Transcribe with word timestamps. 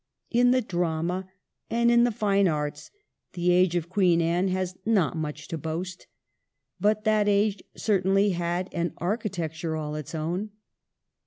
In 0.31 0.49
the 0.49 0.63
drama 0.63 1.29
and 1.69 1.91
in 1.91 2.05
the 2.05 2.11
fine 2.11 2.47
arts 2.47 2.89
the 3.33 3.51
age 3.51 3.75
of 3.75 3.87
Queen 3.87 4.19
Anne 4.19 4.47
has 4.47 4.75
not 4.83 5.15
much 5.15 5.47
to 5.49 5.59
boast. 5.59 6.07
But 6.79 7.03
that 7.03 7.27
age 7.27 7.61
certainly 7.77 8.31
has 8.31 8.65
an 8.71 8.93
architecture 8.97 9.75
all 9.75 9.93
its 9.93 10.15
own. 10.15 10.49